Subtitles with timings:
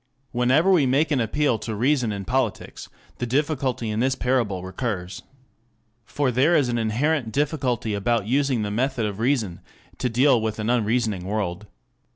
[0.31, 4.63] 3 Whenever we make an appeal to reason in politics, the difficulty in this parable
[4.63, 5.21] recurs.
[6.05, 9.59] For there is an inherent difficulty about using the method of reason
[9.99, 11.67] to deal with an unreasoning world.